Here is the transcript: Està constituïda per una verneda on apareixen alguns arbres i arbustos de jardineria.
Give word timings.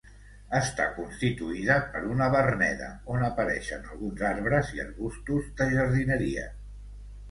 Està 0.59 0.87
constituïda 0.95 1.75
per 1.91 2.01
una 2.15 2.31
verneda 2.37 2.89
on 3.17 3.29
apareixen 3.29 3.87
alguns 3.93 4.27
arbres 4.35 4.77
i 4.81 4.85
arbustos 4.89 5.57
de 5.63 5.73
jardineria. 5.81 6.53